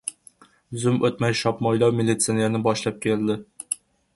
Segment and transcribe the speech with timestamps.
[0.83, 3.37] Zum o‘tmay, shopmo‘ylov militsionerni boshlab keldi.